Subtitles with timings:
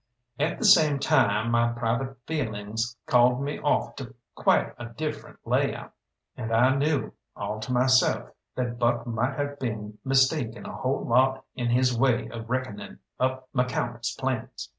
[0.39, 5.75] At the same time my private feelings called me off to quite a different lay
[5.75, 5.93] out,
[6.35, 11.45] and I knew, all to myself, that Buck might have been mistaken a whole lot
[11.53, 14.69] in his way of reckoning up McCalmont's plans.